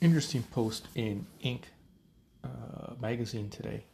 [0.00, 1.60] Interesting post in Inc.
[2.42, 3.84] Uh, magazine today.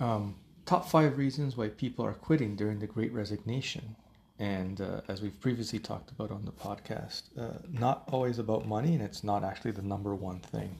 [0.00, 3.96] Um, top five reasons why people are quitting during the Great Resignation.
[4.38, 8.94] And uh, as we've previously talked about on the podcast, uh, not always about money,
[8.94, 10.78] and it's not actually the number one thing.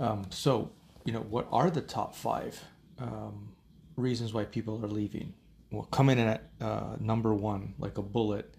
[0.00, 0.72] Um, so,
[1.04, 2.60] you know, what are the top five
[2.98, 3.52] um,
[3.96, 5.34] reasons why people are leaving?
[5.70, 8.54] Well, coming in at uh, number one, like a bullet,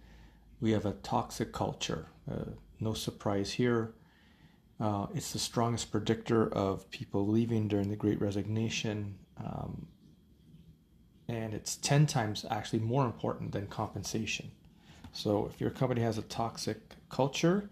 [0.59, 2.07] we have a toxic culture.
[2.29, 3.93] Uh, no surprise here.
[4.79, 9.17] Uh, it's the strongest predictor of people leaving during the Great Resignation.
[9.37, 9.87] Um,
[11.27, 14.51] and it's 10 times actually more important than compensation.
[15.13, 16.77] So if your company has a toxic
[17.09, 17.69] culture,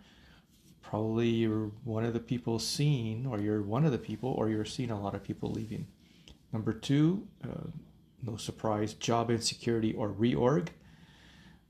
[0.82, 4.66] probably you're one of the people seen, or you're one of the people, or you're
[4.66, 5.88] seeing a lot of people leaving.
[6.56, 7.68] Number two, uh,
[8.24, 10.70] no surprise, job insecurity or reorg.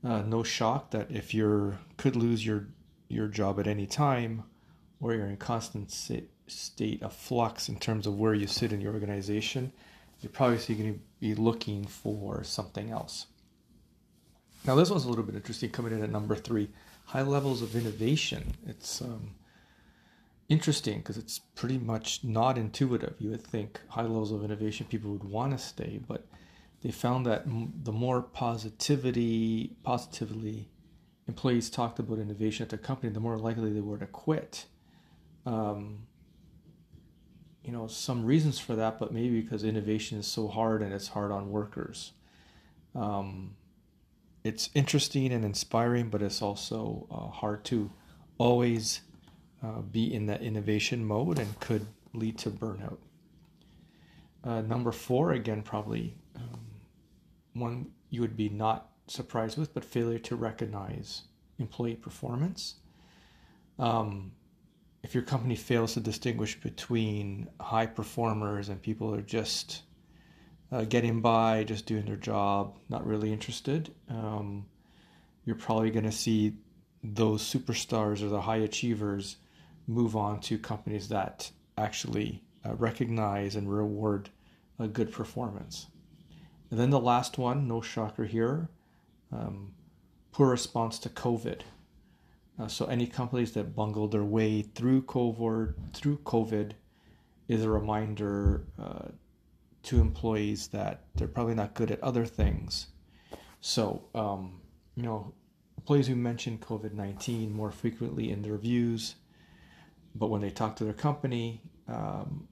[0.04, 2.68] Uh, no shock that if you could lose your
[3.08, 4.44] your job at any time,
[5.00, 8.80] or you're in a constant state of flux in terms of where you sit in
[8.80, 9.72] your organization,
[10.20, 13.26] you're probably going to be looking for something else.
[14.68, 16.68] Now, this one's a little bit interesting coming in at number three
[17.06, 18.54] high levels of innovation.
[18.68, 19.34] It's um,
[20.48, 23.14] interesting because it's pretty much not intuitive.
[23.18, 26.26] You would think high levels of innovation, people would want to stay, but
[26.82, 30.68] they found that the more positivity, positively
[31.26, 34.66] employees talked about innovation at the company, the more likely they were to quit.
[35.44, 36.06] Um,
[37.66, 41.08] you know some reasons for that, but maybe because innovation is so hard and it's
[41.08, 42.12] hard on workers.
[42.94, 43.56] Um,
[44.44, 47.90] it's interesting and inspiring, but it's also uh, hard to
[48.38, 49.00] always
[49.62, 52.98] uh, be in that innovation mode and could lead to burnout.
[54.44, 56.60] Uh, number four, again, probably um,
[57.54, 61.22] one you would be not surprised with, but failure to recognize
[61.58, 62.76] employee performance.
[63.78, 64.32] Um,
[65.02, 69.82] if your company fails to distinguish between high performers and people who are just
[70.72, 74.66] uh, getting by, just doing their job, not really interested, um,
[75.44, 76.56] you're probably going to see
[77.04, 79.36] those superstars or the high achievers
[79.86, 84.30] move on to companies that actually uh, recognize and reward
[84.78, 85.86] a good performance.
[86.70, 88.68] And then the last one, no shocker here,
[89.32, 89.72] um,
[90.32, 91.60] poor response to COVID.
[92.58, 96.72] Uh, so any companies that bungled their way through COVID, through COVID,
[97.48, 99.08] is a reminder uh,
[99.84, 102.88] to employees that they're probably not good at other things.
[103.60, 104.60] So um,
[104.96, 105.32] you know,
[105.76, 109.14] employees who mention COVID nineteen more frequently in their reviews,
[110.18, 112.48] but when they talk to their company, um,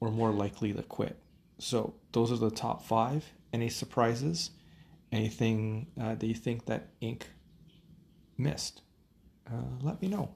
[0.00, 1.16] were more likely to quit.
[1.58, 3.24] So those are the top five.
[3.52, 4.50] Any surprises?
[5.12, 7.22] Anything uh, that you think that Inc.
[8.36, 8.82] missed?
[9.50, 10.34] uh, let me know.